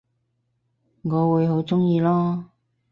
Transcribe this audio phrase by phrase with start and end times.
[1.03, 2.45] 我會好鍾意囉